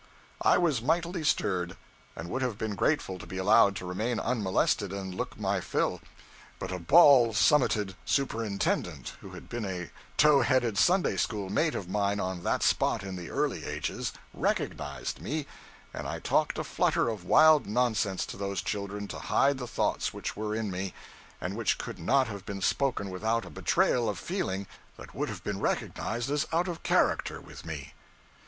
[0.41, 1.77] I was mightily stirred,
[2.15, 6.01] and would have been grateful to be allowed to remain unmolested and look my fill;
[6.57, 11.87] but a bald summited superintendent who had been a tow headed Sunday school mate of
[11.87, 15.45] mine on that spot in the early ages, recognized me,
[15.93, 20.11] and I talked a flutter of wild nonsense to those children to hide the thoughts
[20.11, 20.95] which were in me,
[21.39, 24.65] and which could not have been spoken without a betrayal of feeling
[24.97, 27.93] that would have been recognized as out of character with me.